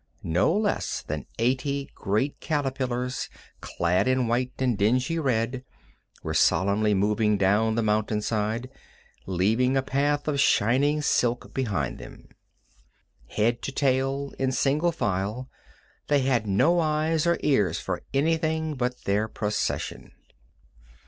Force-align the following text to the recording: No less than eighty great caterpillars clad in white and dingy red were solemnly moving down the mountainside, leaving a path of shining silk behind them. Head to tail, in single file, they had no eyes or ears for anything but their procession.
No 0.23 0.51
less 0.51 1.03
than 1.03 1.27
eighty 1.37 1.91
great 1.93 2.39
caterpillars 2.39 3.29
clad 3.59 4.07
in 4.07 4.27
white 4.27 4.51
and 4.57 4.75
dingy 4.75 5.19
red 5.19 5.63
were 6.23 6.33
solemnly 6.33 6.95
moving 6.95 7.37
down 7.37 7.75
the 7.75 7.83
mountainside, 7.83 8.71
leaving 9.27 9.77
a 9.77 9.83
path 9.83 10.27
of 10.27 10.39
shining 10.39 11.03
silk 11.03 11.53
behind 11.53 11.99
them. 11.99 12.29
Head 13.27 13.61
to 13.61 13.71
tail, 13.71 14.33
in 14.39 14.51
single 14.51 14.91
file, 14.91 15.51
they 16.07 16.21
had 16.21 16.47
no 16.47 16.79
eyes 16.79 17.27
or 17.27 17.37
ears 17.41 17.79
for 17.79 18.01
anything 18.11 18.73
but 18.73 19.03
their 19.03 19.27
procession. 19.27 20.13